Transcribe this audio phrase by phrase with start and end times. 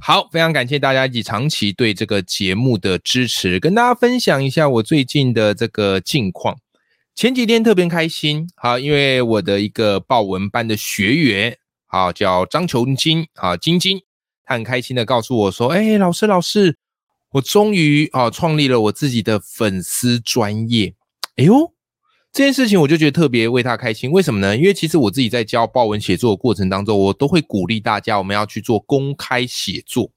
[0.00, 6.56] 好，非常感谢大家一起长期对这个节目的支持，跟大家分享一下我最近的这个近况。
[7.14, 14.00] 前几天特别开心，好，因为我的一个报文班的学员，好叫张琼晶，啊，晶晶，
[14.44, 16.78] 他很开心的告诉我说，哎，老师老师，
[17.32, 20.94] 我终于啊创立了我自己的粉丝专业，
[21.36, 21.74] 哎呦。
[22.30, 24.56] 这件事情我就觉得特别为他开心，为什么呢？
[24.56, 30.10] 因为其实我自己在教报文写作的过程当中，我都会鼓励大家，我们要去做公开写作。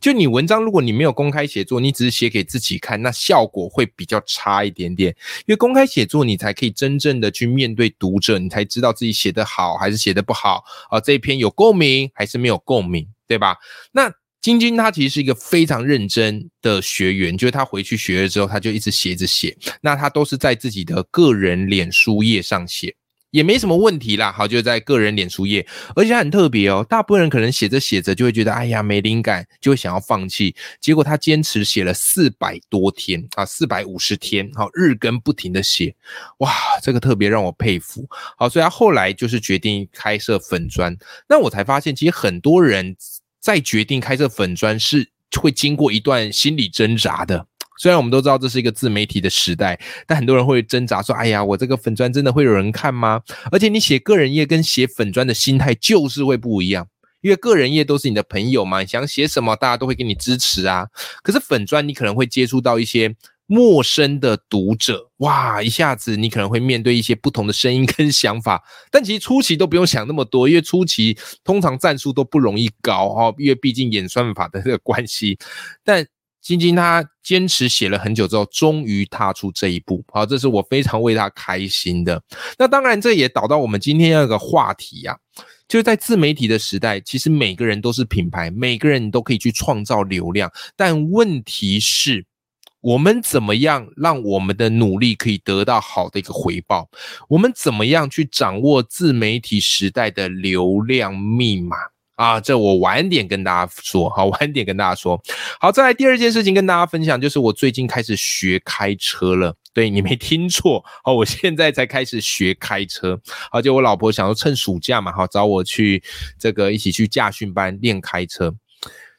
[0.00, 5.14] 就你文章，如果你没有公开写作，你只是写给自己看，那效果会比较差一点点。
[5.46, 10.98] 因为公开写作，你才可以真正的去面对读者，你才知道自己写得好还是写得不好啊。
[10.98, 13.56] 这一篇有共鸣还是没有共鸣，对吧？
[13.92, 14.10] 那。
[14.40, 19.56] 晶晶她其实是一个非常认真的学员，就是她回去学了之后，她就一直写着写。
[19.80, 22.94] 那她都是在自己的个人脸书页上写，
[23.32, 24.30] 也没什么问题啦。
[24.30, 26.86] 好，就在个人脸书页，而且很特别哦。
[26.88, 30.54] 大部分人可能写着写着就会觉得，哎呀，没灵感，就会想要放弃。
[30.80, 35.92] 结果她坚持写了四百多天啊，四百五十天，好，日更不停的写，
[36.38, 38.06] 哇，这个特别让我佩服。
[38.36, 40.96] 好，所以她后来就是决定开设粉砖。
[41.28, 42.96] 那我才发现，其实很多人。
[43.40, 47.46] 再决定开设粉砖是会经过一段心理挣扎的。
[47.80, 53.22] 虽然我们都知道这是一个自媒体的时代，但很多人会挣扎说：“哎呀，我这个粉砖真的会有人看吗？”
[53.52, 56.88] 而且你写个人页跟写粉砖的心态就是会不一样，
[57.20, 60.88] 因为个人页都是你的朋友嘛，想写什么大家都会给你支持啊。
[61.22, 63.14] 可是粉砖你可能会接触到一些。
[63.50, 65.62] 陌生的读者，哇！
[65.62, 75.38] 一下子你可能会面对一些不同的声音跟想法， 但其实初期都不用想那么多，因为初期通常战术都不容易高哦，因为毕竟演算法的这个关系。
[75.82, 76.06] 但
[76.42, 82.22] 晶晶她坚持写了很久之后，终于踏出这一步，好，这是我非常为她开心的。
[82.58, 85.16] 那当然，这也导到我们今天那个话题呀，
[85.66, 92.26] 就是在自媒体的时代，其实每个人都是品牌，每个人都可以去创造流量，但问题是。
[92.88, 96.88] 我们怎么样让我们的努力可以得到好的一个回报？
[97.28, 101.76] 我们怎么样去掌握自媒体时代的流量密码
[102.14, 102.40] 啊？
[102.40, 105.20] 这我晚点跟大家说，好，晚点跟大家说。
[105.60, 109.54] 好，再来第二件事情跟大家分享，就是我最近开始学开车了。
[109.74, 113.20] 对你没听错，好，我现在才开始学开车。
[113.52, 116.02] 而且我老婆想说趁暑假嘛，好找我去
[116.38, 118.54] 这个一起去驾训班练开车。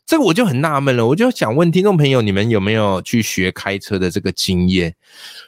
[0.09, 4.95] 这个我就很纳闷了，我就想问听众朋友，你们有没有去学开车的这个经验？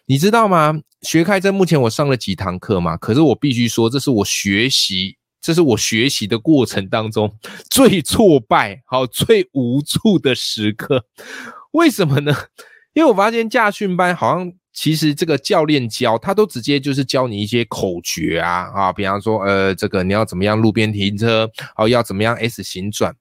[0.05, 0.79] 你知道吗？
[1.01, 2.95] 学开车目前我上了几堂课嘛？
[2.95, 7.35] 可是我必须说，这是我学习，这是我学习的过程当中
[7.71, 11.05] 最挫败、好最无助的时刻。
[11.71, 12.31] 为什么呢？
[12.93, 23.13] 因为我发现驾训班好像其实这个教练教他都直接就是教你一些口诀啊啊，比方说呃，这个你要怎么样路边停车，哦，要怎么样 S 型转。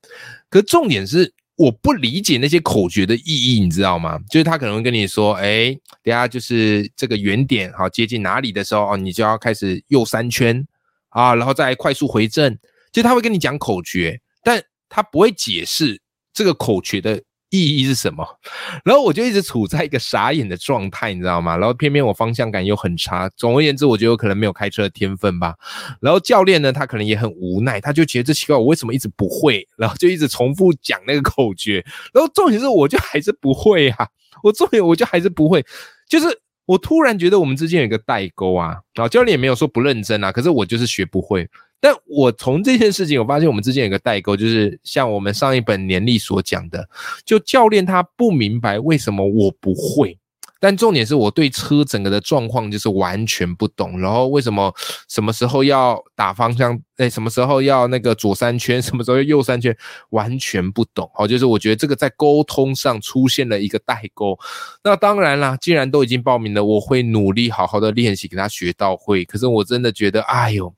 [0.49, 4.19] 可重点是，我不理解那些口诀的意义，你知道吗？
[4.31, 10.65] 就是他可能会跟你说，哎，等下就是这个原点，好接近哪里的时候，哦，你就要开始右三圈
[11.09, 12.57] 啊，然后再快速回正。
[12.93, 16.01] 就他会跟你讲口诀，但他不会解释
[16.33, 17.21] 这个口诀的。
[17.51, 18.27] 意义是什么？
[18.85, 21.57] 然后我就一直处在一个傻眼的状态，你知道吗？
[21.57, 23.29] 然后偏偏我方向感又很差。
[23.37, 25.55] 总而言之，我觉得我可能没有开车的天分吧。
[26.01, 29.67] 然后教练呢，他可能也很无奈，他就觉得这奇怪，我为什么一直不会？
[29.77, 31.85] 然后就一直重复讲那个口诀。
[32.15, 34.07] 然后重点是，我就还是不会啊！
[34.43, 35.65] 我重点我就还是不会，
[36.09, 36.27] 就是
[36.67, 38.77] 我突然觉得我们之间有一个代沟啊。
[38.95, 41.49] 然后教练也没有说不认真啊，可是我就是学不会。
[41.81, 46.89] 但我从这件事情，我发现我们之间有个代沟，就是像我们上一本年历所讲的，
[47.25, 50.19] 就教练他不明白为什么我不会，
[50.61, 54.75] 但重点是我对车整个的状况就是完全不懂，然后为什么
[55.09, 59.75] 什么时候要打方向，哎，什么时候要那个左三圈，什么时候右三圈，
[60.11, 61.11] 完全不懂。
[61.15, 64.39] 好，就是我觉得这个在沟通上出现了一个代沟。
[64.85, 69.25] 那当然啦，既然都已经报名了，我会努力好好的练习，给他学到会。
[69.25, 70.75] 可是我真的觉得，哎呦。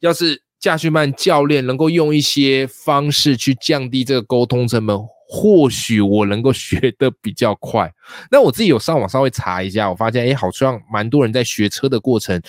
[0.00, 4.98] 要是驾训班教练能够用一些方式去降低这个沟通成本，
[5.28, 7.92] 或许我能够学得比较快。
[8.30, 12.40] 那我自己有上网稍微查一下，我发现，哎，好像蛮多人在学车的过程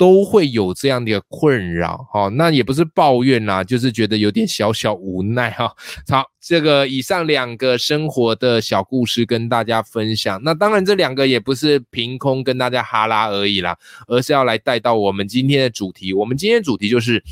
[0.00, 5.70] 都会有这样的困扰，哈，那也不是抱怨啦，就是觉得有点小小无奈哈。
[6.08, 13.76] 好，这个以上两个生活的小故事跟大家分享，那当然这两个也不是凭空跟大家哈拉而已啦，
[14.06, 16.14] 而是要来带到我们今天的主题。
[16.14, 17.22] 我们今天主题就是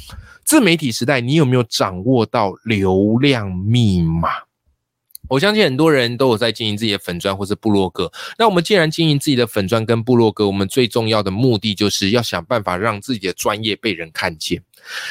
[0.45, 4.29] 自媒体时代，你有没有掌握到流量密码？
[5.29, 8.11] 我相信很多人都有在经营自己的粉砖或是部落格。
[8.39, 14.63] 那我们既然经营自己的粉砖跟部落格，我们最重要的目的就是要想办法让自己的专业被人看见。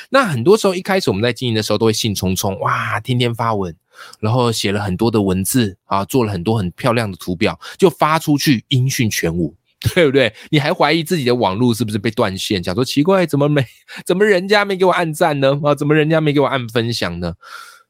[0.09, 3.75] 那很多时候一开始我们在经营的时候都会兴冲冲，哇，天天发文，
[4.19, 9.53] 然后写了很多的文字啊，做了很多很漂亮的图表，就发出去音讯全无，
[9.93, 10.33] 对不对？
[10.49, 12.63] 你还怀疑自己的网络是不是被断线？
[12.63, 13.63] 讲说奇怪，怎么没
[14.05, 15.59] 怎么人家没给我按赞呢？
[15.63, 17.33] 啊，怎么人家没给我按分享呢？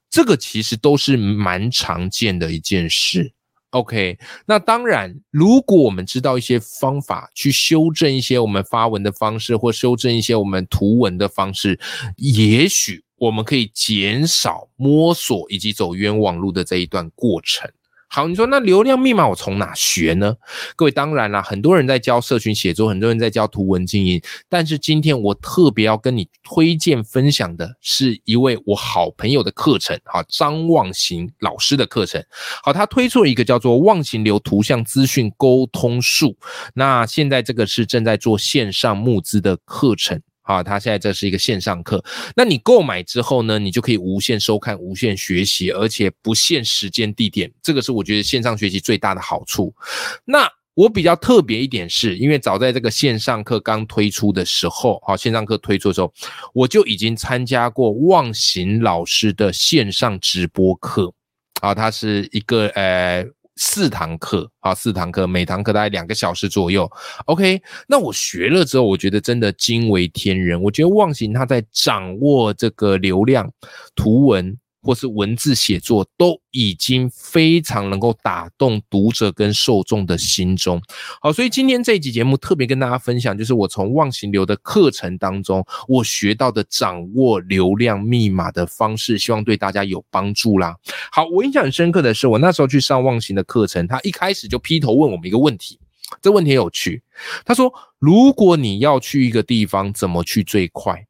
[0.09, 3.33] 这个其实都是蛮常见的一件事
[3.71, 4.18] ，OK。
[4.45, 11.80] 那当然，如果我们知道一些方法去修正一些我们发文的方式，或修正一些我们图文的方式，
[12.15, 17.69] 也许我们可以减少摸索以及走冤枉路的这一段过程。
[18.09, 20.36] 好，你说那流量密码我从哪学呢？
[20.75, 32.24] 各位，当然啦，很多人在教社群写作，很多人在教图文经营，但是今天我特别要跟你推荐分享的是一位我好朋友的课程，啊，张望行老师的课程。
[32.63, 36.38] 好，他推出了一个叫做望行流图像资讯沟通术，
[36.74, 40.21] 那现在这个是正在做线上募资的课程。
[40.48, 42.02] 好，他现在这是一个线上课，
[42.34, 49.76] 那你购买之后呢，你就可以无限收看、无限学习，而且不限时间地点，这个是我觉得线上学习最大的好处。
[50.24, 56.14] 那我比较特别一点是，因为早在这个线上课刚推出的时候，好，线上课推出的时候，
[56.54, 61.14] 我就已经参加过忘形老师的线上直播课，
[61.60, 63.26] 啊，它是一个呃。
[63.57, 66.89] 四堂课啊，四堂课，每堂课大概两个小时左右。
[67.25, 70.62] OK，那我学了之后，我觉得真的惊为天人。
[70.62, 73.51] 我觉得忘形他在掌握这个流量
[73.95, 74.57] 图文。
[74.81, 80.81] 或是文字写作都已经非常能够打动读者跟受众的心中。
[81.21, 90.75] 好，所以今天这一集节目特别跟大家分享，就是我从忘形流的课程当中，我学到的掌握流量密码的方式，希望对大家有帮助啦。
[91.12, 95.79] 好，我印象很深刻的是，我那时候去上忘形的课程，他一开始就劈头问我们一个问题，
[96.21, 97.01] 这问题很有趣。
[97.44, 101.06] 他说：“如果你要去一个地方，怎么去最快？”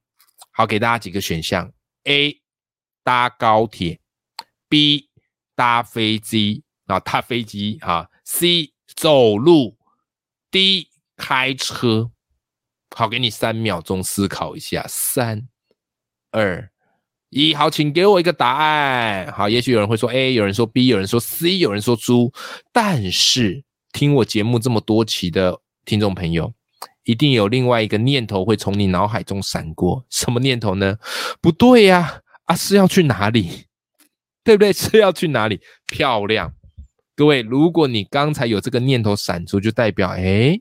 [0.51, 1.71] 好，给大家几个选项
[2.05, 2.39] ：A。
[3.07, 4.01] 搭高铁
[4.68, 5.07] ，B
[5.56, 9.77] 搭飞机啊，搭飞机啊，C 走路
[10.51, 12.12] ，D 开车。
[12.94, 15.48] 好，给你三秒钟思考一下，三、
[16.31, 16.69] 二、
[17.30, 19.31] 一，好，请给我一个答案。
[19.31, 22.33] 好，也许有人会说 A，有人说 B，有人说 C，有人说猪。
[22.74, 23.63] 但是
[23.94, 26.53] 听我节目这么多期的听众朋友，
[27.06, 30.98] 一定有另外一个念头会从你脑海中闪过，什么念头呢？
[31.39, 32.24] 不对呀。
[32.47, 33.65] 啊是要去哪里？
[34.44, 34.73] 对不对？
[34.73, 35.59] 是要去哪里？
[35.85, 36.53] 漂亮，
[37.15, 40.57] 各位，如果你刚才有这个念头闪出，就代表哎，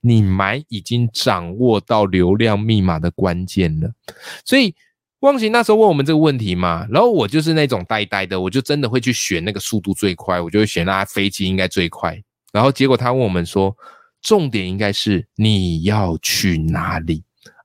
[0.00, 3.90] 你蛮已经掌握到流量密码的关键了。
[4.44, 4.72] 所以
[5.18, 12.16] 忘形那时候问我们这个问题嘛，然后我就是那种呆呆的，我就真的会去选那个速度最快，我就会选那飞机应该最快。
[12.52, 13.76] 然后结果他问我们说，
[14.22, 17.23] 重点应该是你要去哪里？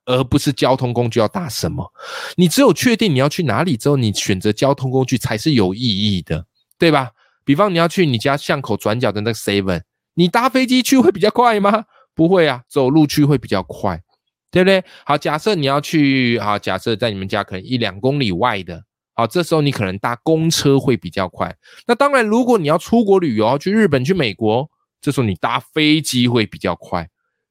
[0.10, 1.88] 而不是交通工具要搭什么，
[2.36, 6.44] 你只有确定你要去哪里之后，你选择交通工具才是有意义的，
[6.80, 7.12] 对吧？
[7.46, 9.84] 比方你要去你家巷口转角的那个 Seven，
[10.16, 11.86] 你搭飞机去会比较快吗？
[12.16, 14.02] 不会啊，走路去会比较快，
[14.50, 14.84] 对不对？
[15.06, 21.56] 好，假设你要去，好，假设在你们家可能一两公里外的，好，这时候你可能搭公车会比较快。
[21.86, 24.68] 那当然，如果你要出国旅游，去日本、去美国，
[25.00, 27.08] 这时候你搭飞机会比较快。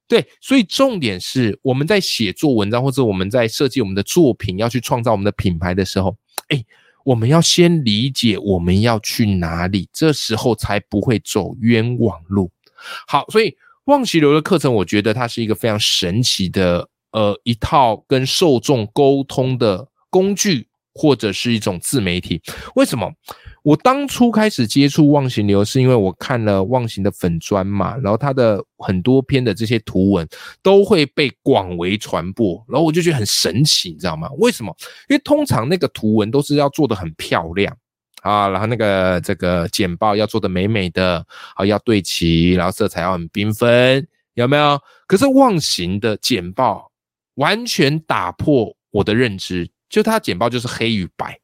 [0.09, 6.65] 对，所以重点是我们在写作文章或者我们在设计我们的作品，要去创造我们的品牌的时候，哎，
[7.05, 12.49] 我们要先理解我们要去哪里，这时候才不会走冤枉路。
[13.07, 22.41] 好，所以望其流的课程，我觉得它是一个非常神奇的，呃，一套跟受众沟通的工具，或者是一种自媒体。
[22.73, 23.13] 为什么？
[23.63, 30.27] 我当初开始接触忘形流，是因为我看了忘形的粉砖嘛，然后他的很多篇的这些图文
[30.61, 34.29] 都会被广为传播，然后我就觉得很神奇，你知道吗？
[34.37, 34.73] 为什么？
[35.09, 37.75] 因为通常那个图文都是要做的很漂亮
[38.21, 41.25] 啊，然后那个这个简报要做的美美的，
[41.55, 44.79] 啊要对齐，然后色彩要很缤纷，有没有？
[45.05, 46.89] 可是忘形的简报
[47.35, 51.37] 完全打破我的认知，就它简报就是黑与白。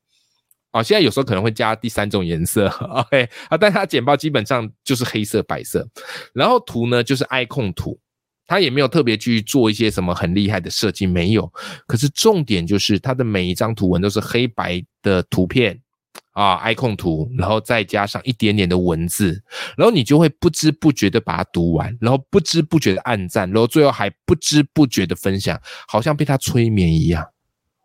[0.75, 5.88] 啊，现在有时候可能会加第三种颜色， OK 啊，但它简报基本上就是黑色、白色，
[6.34, 7.98] 然后图呢就是 icon 图，
[8.46, 11.50] 他也没有特别去做一些什么很厉害的设计，没有。
[11.88, 15.79] 可是重点就是他的每一张图文都是黑白的图片
[16.34, 19.41] 啊，icon 图，然后再加上一点点的文字，
[19.77, 27.25] 然后你就会不知不觉的把它读完，然后不知不觉的按赞，然后最后还不知不觉的分享，好像被他催眠一样。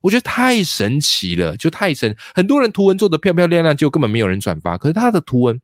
[0.00, 2.16] 我觉得太神奇了，就太神。
[2.34, 4.78] 很多人图文做的漂漂亮亮，就根本没有人转发。
[4.78, 5.60] 可是他的图文，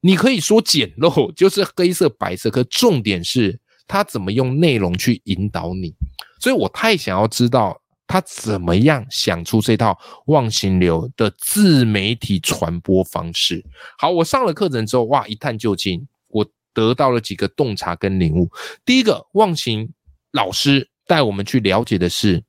[0.00, 3.58] 你可以说简陋， 就是黑色白色，可重点是。
[3.90, 5.94] 他怎么用内容去引导你？
[6.38, 13.64] 所以我太想要知道他怎么样想出这套忘形流的自媒体传播方式。
[13.96, 18.50] 好，我上了课程之后，哇，一探究竟，我得到了几个洞察跟领悟。
[18.84, 19.90] 第一个，忘形
[20.32, 22.44] 老师带我们去了解的是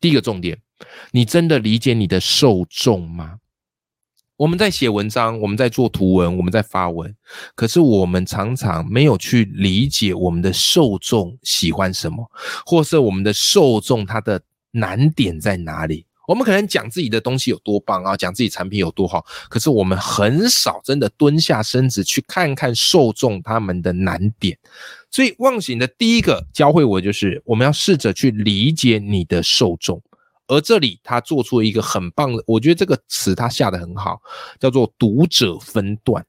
[0.00, 0.58] 第一个重点：
[1.12, 3.36] 你真的理解你的受众吗？
[4.36, 7.14] 我们在写文章，我们在做图文，我们在发文，
[7.54, 12.26] 可是我们常常没有去理解我们的受众喜欢什么，
[12.64, 14.40] 或是我们的受众他的
[14.70, 16.06] 难点在哪里。
[16.28, 24.56] 我们可能讲自己的东西有多棒啊，讲自己产品有多好，可是我们很少真的蹲下身子去看看受众他们的难点。
[25.10, 30.00] 所以，忘形的第一个教会我就是，我们要试着去理解你的受众。
[30.46, 34.20] 而这里他做出了一个很棒的，我觉得这个词他下的很好，
[34.60, 36.24] 叫做读者分段。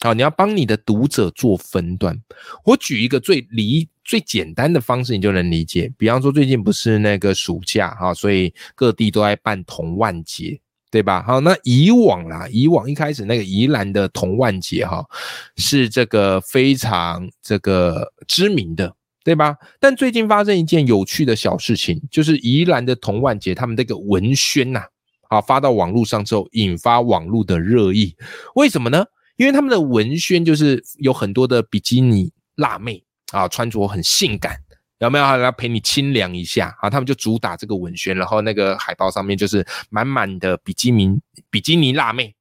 [0.00, 2.18] 好，你要帮你的读者做分段。
[2.64, 5.92] 我举一个最理最简单的方式，你就能理解。
[5.98, 10.60] 比方说，最近不是那个暑假哈，所以各地都在办童万节，
[10.90, 11.22] 对吧？
[11.26, 15.04] 好，那以往啦，以往一开始那个宜兰的童万节哈，
[15.56, 18.94] 是这个非常这个知名的。
[19.26, 19.56] 对吧？
[19.80, 24.84] 但最近发生一件有趣的小事情，就是宜兰的童万节，他们这个文宣呐，
[25.28, 28.14] 啊，发到网络上之后，引发网络的热议。
[28.54, 29.04] 为什么呢？
[29.36, 34.58] 因为他们的文宣就是有很多的比基尼辣妹啊，穿着很性感，
[34.98, 35.24] 有没有？
[35.24, 36.88] 要陪你清凉一下啊？
[36.88, 41.18] 他们就主打这个文宣，然后那个海报上面就是满满的比基尼
[41.50, 42.34] 比基尼辣妹。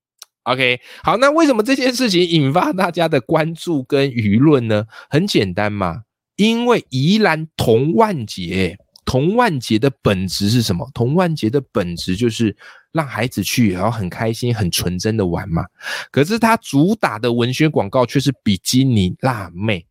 [0.44, 4.86] OK，好，那为什么这件事情引发大家的关注跟舆论呢？
[5.10, 6.04] 很简单嘛。
[6.36, 10.86] 因为宜兰童万杰，童万杰的本质是什么？
[10.94, 12.56] 童万杰的本质就是
[12.92, 15.64] 让孩子去，然后很开心、很纯真的玩嘛。
[16.12, 19.86] 可是他主打的文学广告却是比基尼辣妹，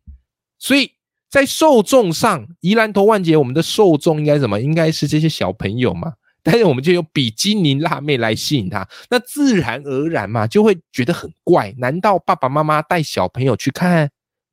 [0.57, 0.91] 所以
[1.29, 4.59] 在受众上，宜兰童万节我们的受众应该什么？
[4.59, 6.13] 应该是这些小朋友嘛。
[6.41, 11.73] 但是我们就用比基尼辣妹来吸引他，那自然而然嘛，就会觉得很怪。
[11.79, 14.11] 难道爸爸妈妈带小朋友去看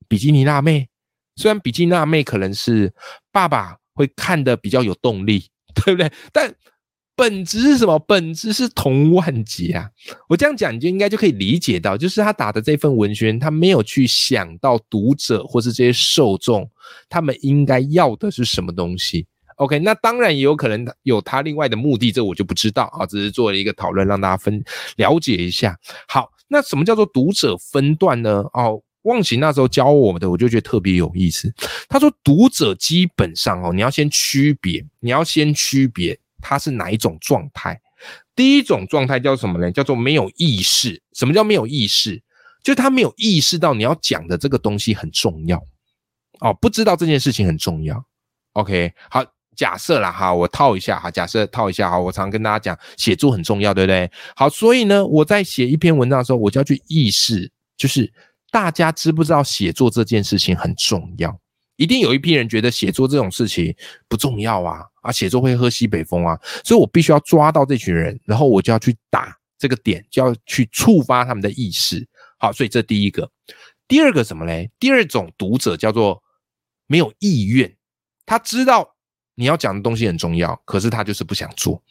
[0.09, 0.89] 比基尼辣妹？
[1.37, 2.95] 虽然比基尼辣妹可能是
[3.31, 6.11] 爸爸会看的比较有动力，对不对？
[6.33, 6.55] 但
[7.15, 7.99] 本质是什么？
[8.01, 9.89] 本质是童万杰啊！
[10.29, 16.69] 我这样讲，你就应该就可以理解到，就是他打的这份文宣，他没有去想到读者或是这些受众，
[17.09, 19.27] 他们应该要的是什么东西。
[19.57, 24.65] OK，那当然也有可能有他另外的目的，这我就不知道啊，只是做了一个讨论，让大家分
[24.97, 25.79] 了解一下。
[26.09, 28.45] 好，那什么叫做读者分段呢？
[28.53, 28.83] 哦。
[29.03, 31.53] 忘形那时候教我们的，我就觉得特别有意思。
[31.89, 37.81] 他说，读者基本上哦，你要先区别，你要先区别他是哪一种状态。
[38.37, 39.73] 第一种状态叫什么呢？
[39.73, 41.01] 叫做没有意识。
[41.15, 42.23] 什么叫没有意识？
[42.63, 45.57] 就他没有意识到你要讲的这个东西很重要
[46.41, 48.05] 哦，不知道这件事情很重要。
[48.53, 49.25] OK，好，
[49.57, 54.11] 假设啦哈，我套一下哈，假设套一下哈，我常跟大家讲，写作很重要，对不对？
[54.37, 58.13] 好，所以呢，我在写一篇文章的时候，我就要去意识，就是。
[58.53, 61.35] 大家知不知道写作这件事情很重要？
[61.77, 63.75] 一定有一批人觉得写作这种事情
[64.09, 64.83] 不重要啊！
[65.03, 66.41] 啊，写作会喝西北风啊！
[66.65, 72.09] 所以我必须要抓到这群人，然后我就要去打这个点，就要去触发他们的意识。
[72.39, 73.31] 好，所以这第一个。
[73.87, 74.71] 第二个什么嘞？
[74.81, 76.23] 第二种读者叫做
[76.87, 77.77] 没有意愿，
[78.25, 78.97] 他知道
[79.35, 81.83] 你要讲的东西很重要，可是他就是不想做。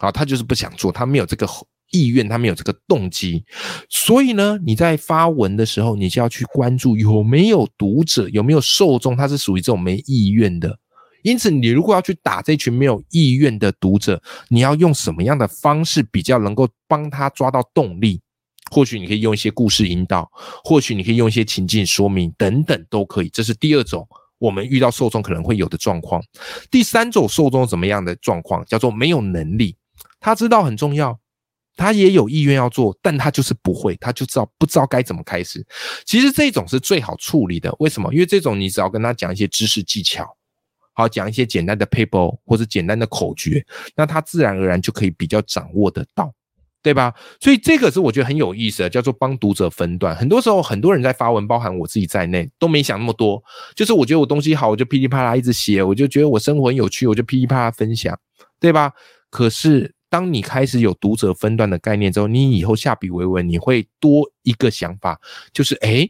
[0.00, 1.46] 好，他就是不想做，他没有这个。
[1.92, 3.44] 意愿，他没有这个动机，
[3.88, 10.76] 所以呢，你在发文的时候，你就要去关注有没有读者，有没有受众，他是属于这种没意愿的。
[11.26, 18.20] 因此，你如果要去打这群没有意愿的读者，你要用什么样的方式比较能够帮他抓到动力？
[18.70, 20.30] 或许你可以用一些故事引导，
[20.62, 23.28] 或许你可以用一些情境说明等等都可以。
[23.30, 24.06] 这是第二种
[24.38, 26.22] 我们遇到受众可能会有的状况。
[26.70, 28.64] 第三种受众怎么样的状况？
[28.64, 29.76] 叫做没有能力，
[30.20, 31.18] 他知道很重要。
[31.76, 35.66] 他也有意愿要做，但他就是不会，他就知道不知道该怎么开始。
[36.04, 38.14] 其实这种是最好处理的，为什么？
[38.14, 40.24] 因为这种你只要跟他讲一些知识技巧，
[40.96, 46.34] 好讲一些简单的 paper 或者简单的口诀，那他自然而然就可以比较掌握得到。
[46.82, 47.12] 对吧？
[47.40, 50.14] 所以这个是我觉得很有意思的，叫做帮读者分段。
[50.14, 53.42] 很多时候，很多人在发文，包含我自己在内，都没想那么多。
[53.74, 58.16] 就是我觉得我东西好，我就噼里啪啦一直写；我就觉得我生活很有趣，我就噼里啪啦分享，
[58.60, 58.92] 对吧？
[59.30, 65.20] 可是当你开始有读者分段的概念之后，你以后下笔为文，你会多一个想法，
[65.52, 66.08] 就是诶，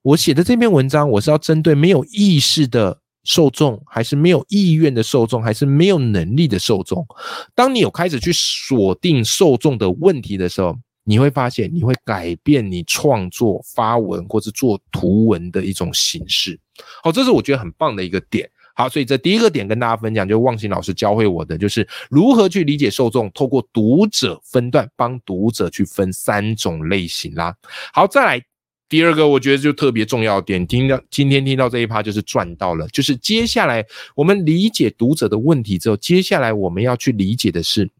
[0.00, 3.00] 我写的这篇文章，我是要针对没有意识的。
[3.26, 7.06] 受众还是没有意愿的受众，还是没有能力的受众。
[7.54, 16.58] 当你有开始去锁定受众的问题的时候，你会发现你会改变你创作发文或者做图文的一种形式。
[17.02, 18.48] 好，这是我觉得很棒的一个点。
[18.74, 27.54] 好，所以这第一个点跟大家分享，就忘形老师教会我的，就是如何去理解受众，透过读者分段，帮读者去分三种类型啦。
[27.92, 28.42] 好，再来。
[28.88, 32.86] 第二个，我觉得就特别重要点，听到今天听到这一趴就是赚到了。
[32.88, 37.90] 就是接下来我们理解读者的问题之后，接下来我们要去理解的是，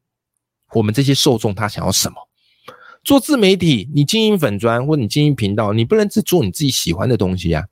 [0.73, 2.15] 我们这些受众他想要什么。
[3.03, 7.65] 做自媒体，你经营粉砖或你经营频道，你不能只做你自己喜欢的东西啊！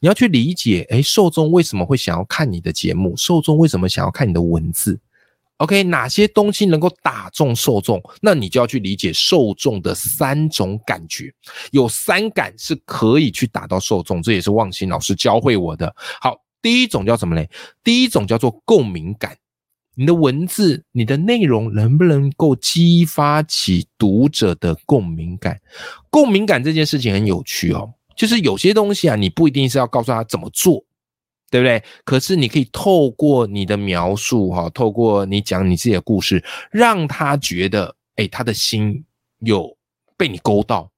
[0.00, 3.16] 你要去理解，诶，受众为什么会想要看你的节目？
[3.16, 5.00] 受众为什么想要看你的文字
[5.62, 8.02] ？OK，哪些东西能够打中受众？
[8.20, 11.32] 那你就要去理解受众的三种感觉，
[11.70, 15.94] 有三感是可以去打到受众，这也是望星老师教会我的。
[16.20, 17.48] 好，第一种叫什么嘞？
[17.84, 19.36] 第一种叫做共鸣感。
[19.94, 25.60] 你的文字、你的内容能不能够激发起读者的共鸣感？
[26.10, 30.82] 共鸣感这件事情很有趣哦，就是有些东西啊，你不一定是要告诉他怎么做。
[31.52, 31.84] 对不对？
[32.02, 39.04] 可是你可以透过你的描述，哈，透过你讲你自己的故事，让他觉得，哎，他的心
[39.40, 39.76] 有
[40.16, 40.90] 被你勾到，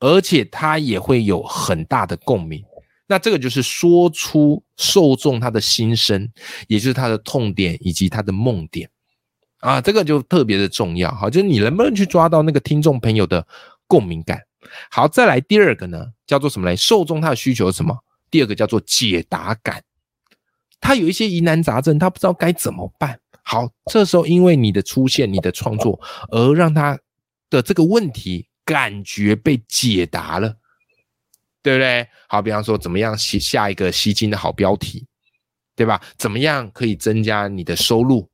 [0.00, 2.60] 而且他也会有很大的共鸣。
[3.06, 6.28] 那这个就是说出受众他的心声，
[6.66, 8.90] 也就是他的痛点以及他的梦点
[9.60, 11.08] 啊，这个就特别的重要。
[11.14, 13.46] 哈，就是你能不能去抓到那个听众朋友的
[13.86, 14.42] 共鸣感？
[14.90, 16.74] 好，再来第二个呢，叫做什么嘞？
[16.74, 17.96] 受众他的需求是什么？
[18.28, 19.80] 第二个叫做解答感。
[20.80, 23.20] 他有一些疑难杂症，他不知道该怎么办。
[23.42, 26.98] 好，这时候因为你的出现、你的创作，而让他
[27.48, 30.56] 的这个问题感觉被解答了，
[31.62, 32.06] 对不对？
[32.28, 35.06] 好，比方说怎么样写下一个吸睛的好标题，
[35.74, 36.00] 对吧？
[36.16, 38.28] 怎么样可以增加你的收入？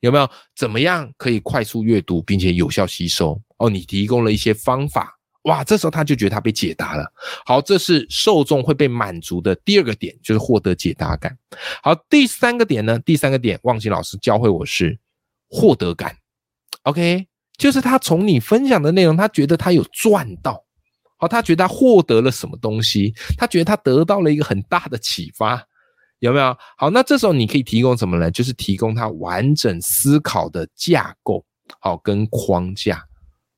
[0.00, 0.30] 有没有？
[0.56, 3.40] 怎么样可以快速阅读并且有效吸收？
[3.58, 5.18] 哦，你提供了一些方法。
[5.42, 7.12] 哇，这时候他就觉得他被解答了。
[7.44, 11.36] 好，这是受众会被满足的第二个点，就是获得解答感。
[11.82, 12.98] 好，第三个点呢？
[13.00, 14.96] 第三个点，忘记老师教会我是
[15.48, 16.16] 获得感。
[16.84, 17.26] OK，
[17.56, 20.64] 就是他从你分享的内容，他觉得他有赚到。
[21.16, 23.12] 好，他觉得他获得了什么东西？
[23.36, 25.60] 他觉得他得到了一个很大的启发，
[26.20, 26.56] 有没有？
[26.76, 28.30] 好，那这时候你可以提供什么呢？
[28.30, 31.44] 就是提供他完整思考的架构，
[31.80, 33.04] 好，跟框架。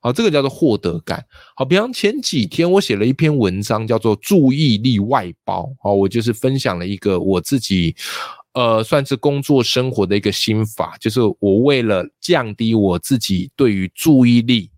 [0.04, 1.24] 好，这个叫做获得感。
[1.56, 5.66] 好，比方前几天我写了一篇文章，叫做注意力外包。
[5.82, 7.96] 好，我就是分享了一个我自己，
[8.52, 14.70] 呃，算是工作生活的一个心法，就是我为了降低我自己对于注意力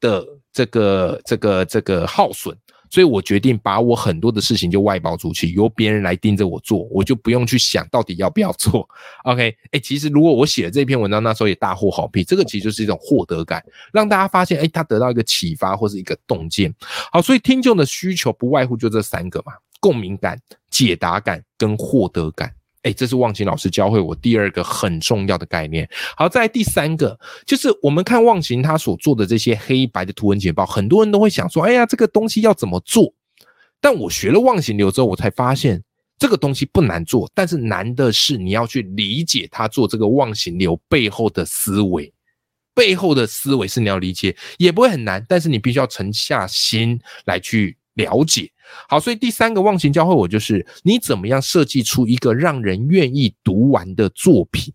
[0.00, 2.52] 的这个这个这个耗损。
[2.90, 8.88] 所以我决定把我很多的事情就外包出去，由别人来盯着我做，我就不用去想到底要不要做。
[9.24, 16.74] OK，哎，其实如果我写了这篇文章那时候也大获好评，这个其实就是一种获得感，让大家发现，哎，他得到一个启发或是一个洞见。
[17.12, 22.52] 好，所以听众的需求不外乎就这三个嘛：共鸣感、解答感跟获得感。
[22.86, 25.88] 哎，这是忘情老师教会我第二个很重要的概念。
[26.16, 33.12] 好，在第三个，就是我们看忘情他所做的这些黑白的图文简报，很多人都会想说：“哎呀，这个东西要怎么做？”
[33.82, 35.82] 但我学了忘形流之后，我才发现
[36.16, 42.12] 这个东西不难做，但是难的是你要去理解他做这个忘形流背后的思维，
[42.72, 48.48] 背后的思维是你要理解，也不会很难，但是你必须要沉下心来去了解。
[48.88, 54.72] 好，所以第三个忘形教会我就是你怎么样设计出一个让人愿意读完的作品，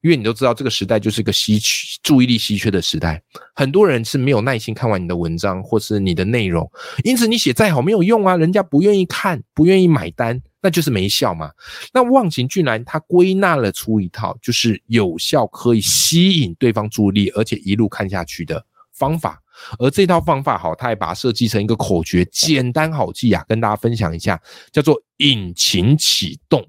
[0.00, 3.22] 因为你都知道这个时代就是一个稀缺注意力稀缺的时代，
[3.54, 6.70] 很多人是没有耐心看完你的文章或是你的内容，
[7.04, 11.50] 因此你写再好没有用啊，人家不愿意看，不愿意买单，那就是没效嘛。
[11.92, 18.64] 那忘形居然他归纳了出一套就是有效可以吸引对方注意力，而且一路看下去的
[19.00, 19.42] 方法。
[19.78, 24.40] 而这套方法好，他还把它设计成一个口诀，简单好记啊，跟大家分享一下，
[24.72, 26.66] 叫做引擎启动。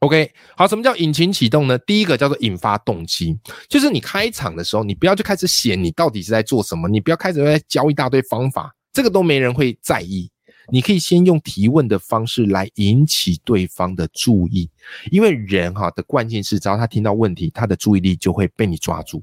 [0.00, 1.78] OK，好，什么叫引擎启动呢？
[1.78, 10.30] 第一个叫做引发动机，就是你开场的时候，你不要就开始写你到底是在做什么，你不要开始在教一大堆方法，这个都没人会在意。
[10.72, 14.70] 你可以先用提问的方式来引起对方的注意，
[15.10, 19.22] 因为人哈的惯性是，只要他听到问题，他的注意力就会被你抓住。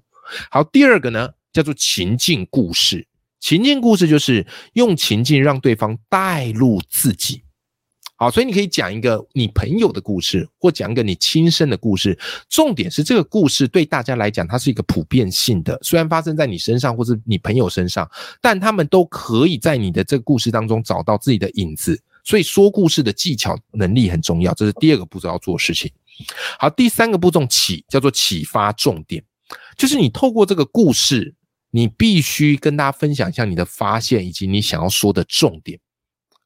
[0.51, 1.29] 好，第二个呢？
[1.51, 3.05] 叫做情境故事。
[3.39, 7.41] 情境故事就是用情境让对方带入自己。
[8.17, 12.19] 好，所以你可以讲一个你朋友的故事，或讲一个你亲身的故事。
[12.49, 15.79] 重点是这个故事对大家来讲，它是一个普遍性的。
[15.81, 21.97] 虽然发生在你身上或是你朋友身上，但他们都可以在你的这个故事当中找到自己的影子。
[22.25, 25.89] 所以说故事的技巧能力很重要，这是第二个步骤要做的事情。
[26.59, 29.23] 好，第三个步骤启叫做启发重点，
[29.77, 31.33] 就是你透过这个故事，
[31.71, 35.79] 你必须跟大家分享一下你的发现以及你想要说的重点。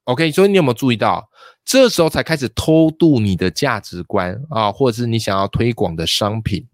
[0.06, 1.30] OK，所以你有没有注意到，
[1.64, 6.68] 这时候才开始偷渡你的价值观啊，或者是你想要推广的商品，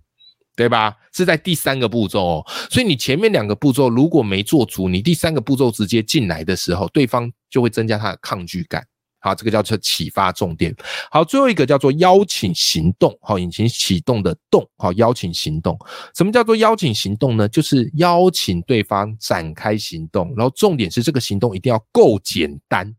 [0.56, 0.96] 对吧？
[1.14, 2.46] 是在第三个步骤哦。
[2.72, 8.84] 所以你前面两个步骤如果没做足，你第三个步骤直接进来的时候，对方就会增加他的抗拒感。
[9.20, 10.76] 好，这个叫做启发重点。
[11.12, 13.18] 好，最后一个叫做邀请行动。
[13.22, 14.68] 好，引擎启动的动。
[14.78, 15.78] 好，邀请行动。
[16.16, 17.48] 什么叫做邀请行动呢？
[17.50, 22.96] 就是邀请对方展开行动，然后重点是这个行动一定要够简单。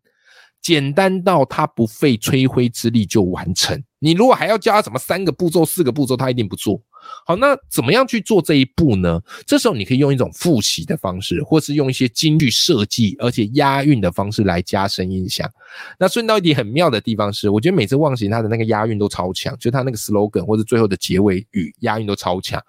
[0.61, 3.83] 简单到他不费吹灰之力就完成。
[3.99, 6.79] 你如果还要教他什么三个步骤、四个步骤，他一定不做。
[7.27, 9.21] 好，那怎么样去做这一步呢？
[9.47, 15.51] 这时候你可以用一种复习的方式，或是用一些京剧设计而且押韵的方式来加深印象。
[15.99, 22.61] 那顺道一点很妙的地方是，我觉得每次忘形他的那个押韵都超强，就他那个 slogan 或者最后的结尾语押韵都超强。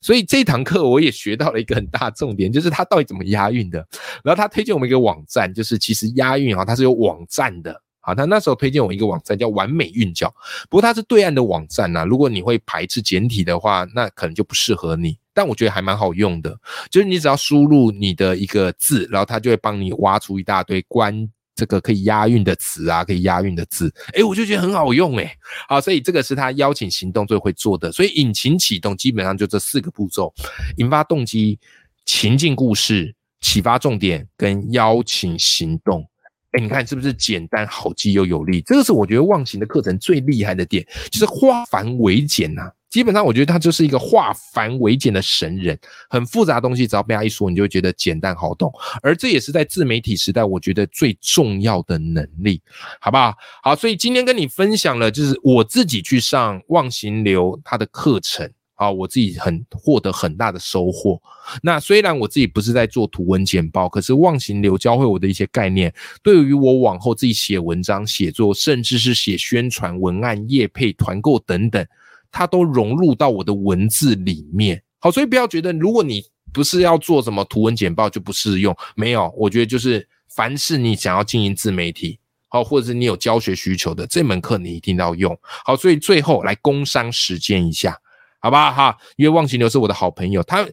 [0.00, 3.78] 所以这堂课我也学到了一个很大重点，就是他到底怎么押韵的。
[4.24, 7.80] 然后他推荐我们一个网站，就是其实押韵啊，它是有网站的。
[8.08, 10.34] 啊，他那时候推荐我一个网站叫完美韵脚，
[10.70, 12.06] 不过它是对岸的网站呐。
[12.06, 15.18] 如果你会排斥简体的话，那可能就不适合你。
[15.34, 16.58] 但我觉得还蛮好用的，
[16.90, 23.92] 就是你只要输入你的一个字，然后它就会帮你挖出一大堆关这个可以押韵的词啊，可以押韵的字。
[24.14, 25.30] 诶，我就觉得很好用诶。
[25.68, 27.92] 好，所以这个是他邀请行动最会做的。
[27.92, 30.32] 所以引擎启动基本上就这四个步骤：
[30.78, 31.58] 引发动机、
[32.06, 36.08] 情境故事、启发重点跟邀请行动。
[36.52, 38.62] 哎，你看是不是简单好记又有力？
[38.62, 42.70] 这个是我觉得忘形的课程最厉害的点，就是化繁为简呐。
[42.88, 48.72] 基本上我觉得他就是一个化繁为简的神人，很复杂的东西只要被他一说，你就会觉得简单好懂。
[49.02, 52.62] 而这也是在自媒体时代，我觉得最重要的能力，
[52.98, 53.34] 好不好？
[53.62, 58.50] 好，所以今天跟你分享了，就是我自己去上忘形流他的课程。
[58.78, 61.20] 啊，我自己很获得很大的收获。
[61.64, 71.84] 那虽然我自己不是在做图文简报，可是忘形流教会我的一些概念，对于我往后自己写文章、写作，甚至是写宣传文案、业配、团购等等，
[72.30, 74.80] 它都融入到我的文字里面。
[75.00, 78.72] 好，所以不要觉得如果你不是要做什么图文简报就不适用。
[78.94, 85.74] 没有，我觉得就是凡是你想要经营自媒体，好，或者是你有教学需求的这门课，你一定要用好。
[85.74, 87.98] 所以最后来工商实践一下。
[88.40, 90.66] 好吧哈，因为忘情流是我的好朋友，他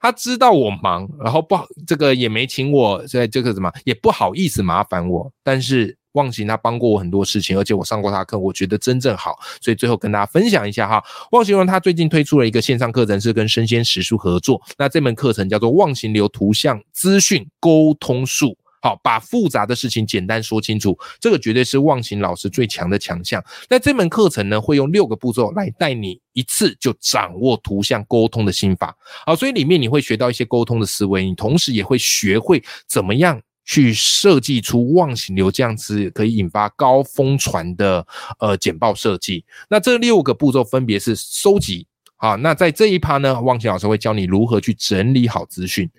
[0.00, 18.56] 他知道我忙，然后不好这个也没请我在这个什么也不好意思麻烦我，但是忘情他帮过我很多事情，而且我上过他课，我觉得真正好，所以最后跟大家分享一下哈，忘形流他最近推出了一个线上课程，是跟生鲜食书合作，那这门课程叫做忘形流图像资讯沟通术。
[18.82, 23.44] 好，把复杂的事情简单说清楚，这个绝对是忘形老师最强的强项。
[23.68, 28.96] 那这门课程呢，会用六个步骤来带你一次就掌握图像沟通的心法。
[29.26, 38.06] 好，所以里面你会学到一些沟通的思维，你同时也会学会怎么样去设计出忘形流这样子可以引发高疯传的
[38.38, 39.44] 呃简报设计。
[39.68, 41.86] 那这六个步骤分别是收集。
[42.16, 45.90] 好，那在这一趴呢，忘形老师会教你如何去整理好资讯。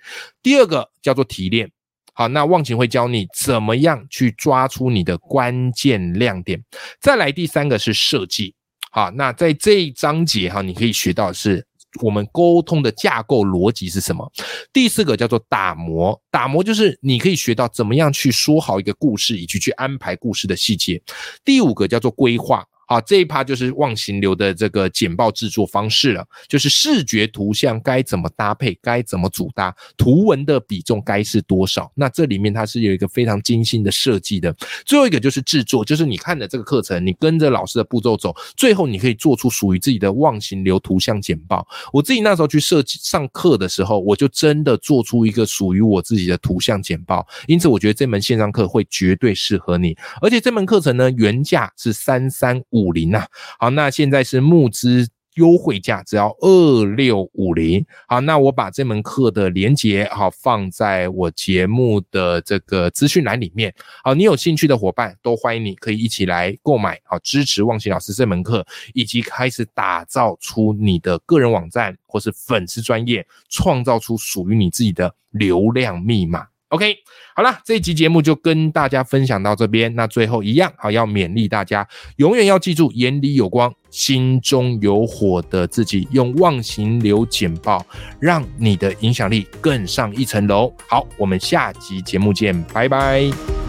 [0.41, 1.71] 第二个叫做提炼。
[2.13, 6.61] 好，那忘情会教你怎么样去抓出你的关键亮点。
[6.99, 8.53] 再来第三个是设计。
[8.91, 11.65] 好，那在这一章节哈，你可以学到是
[12.01, 14.29] 我们沟通的架构逻辑是什么。
[14.73, 21.01] 第四个叫做打磨，打磨就是你可以学到怎么样去说好一个故事，以及去安排故事的细节。
[21.45, 22.65] 第五个叫做规划。
[22.91, 31.89] 好，这一趴就是忘形流的这个简报制作方式了，就是视觉图像该怎么搭配，该怎么组搭，图文的比重该是多少。
[31.95, 34.53] 那这里面它是有一个非常精心的设计的。
[34.85, 41.65] 最后一个就是制作，就是你看的这个课程，你跟着老师的步骤走，最后你可以做出属于自己的忘形流图像简报。
[41.93, 47.25] 我自己那时候去设计上课的时候，我就真的做出一个属于我自己的图像简报。
[47.47, 49.95] 因此，我觉得这门线上课会绝对适合你。
[50.21, 52.80] 而且这门课程呢，原价是三三五。
[52.81, 53.25] 五零呐，
[53.59, 57.85] 好，那现在是募资优惠价只要二六五零。
[58.05, 63.73] 好，那我把这门课的链接好放在我节目的这个资讯栏里面。
[64.03, 76.50] 好，你有兴趣的伙伴都欢迎你可以一起来购买，好支持旺奇老师这门课，以及开始打造出你的个人网站或是粉丝专业，创造出属于你自己的流量密码。
[76.71, 76.95] OK，
[77.35, 79.93] 好了，这一集节目就跟大家分享到这边。
[79.93, 87.85] 那最后一样，好要勉励大家，永远要记住眼里有光、心中有火的自己，用忘形流简报，
[88.21, 90.73] 让你的影响力更上一层楼。
[90.87, 93.60] 好，我们下集节目见，拜拜。